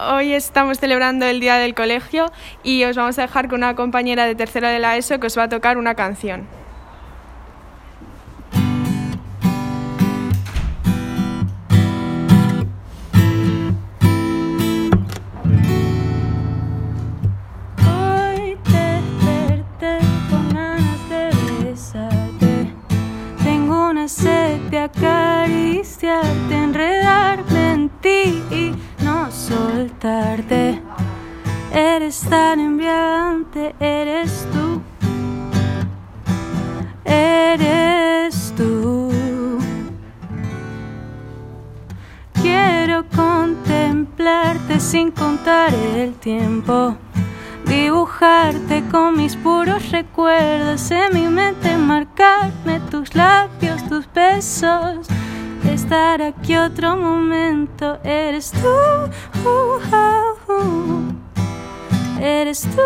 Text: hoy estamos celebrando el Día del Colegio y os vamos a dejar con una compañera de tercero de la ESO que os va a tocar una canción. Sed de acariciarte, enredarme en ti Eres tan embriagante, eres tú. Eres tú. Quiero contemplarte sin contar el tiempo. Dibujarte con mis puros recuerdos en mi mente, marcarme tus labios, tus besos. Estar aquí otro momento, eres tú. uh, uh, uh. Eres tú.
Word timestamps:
hoy 0.00 0.32
estamos 0.32 0.78
celebrando 0.78 1.26
el 1.26 1.40
Día 1.40 1.56
del 1.56 1.74
Colegio 1.74 2.32
y 2.62 2.84
os 2.84 2.96
vamos 2.96 3.18
a 3.18 3.22
dejar 3.22 3.48
con 3.48 3.58
una 3.58 3.74
compañera 3.74 4.26
de 4.26 4.34
tercero 4.34 4.68
de 4.68 4.78
la 4.78 4.96
ESO 4.96 5.18
que 5.20 5.26
os 5.26 5.38
va 5.38 5.44
a 5.44 5.48
tocar 5.48 5.78
una 5.78 5.94
canción. 5.94 6.46
Sed 24.06 24.60
de 24.70 24.78
acariciarte, 24.80 26.54
enredarme 26.54 27.72
en 27.72 27.88
ti 28.02 28.42
Eres 31.72 32.20
tan 32.28 32.60
embriagante, 32.60 33.74
eres 33.80 34.46
tú. 34.52 34.82
Eres 37.06 38.52
tú. 38.54 39.10
Quiero 42.34 43.06
contemplarte 43.16 44.78
sin 44.78 45.10
contar 45.10 45.72
el 45.72 46.12
tiempo. 46.16 46.96
Dibujarte 47.64 48.84
con 48.90 49.16
mis 49.16 49.36
puros 49.36 49.90
recuerdos 49.90 50.90
en 50.90 51.14
mi 51.14 51.26
mente, 51.28 51.78
marcarme 51.78 52.78
tus 52.90 53.14
labios, 53.14 53.82
tus 53.88 54.06
besos. 54.12 55.08
Estar 55.70 56.22
aquí 56.22 56.56
otro 56.56 56.96
momento, 56.96 57.98
eres 58.04 58.52
tú. 58.52 58.68
uh, 58.68 59.80
uh, 59.92 60.52
uh. 60.52 61.12
Eres 62.20 62.62
tú. 62.62 62.82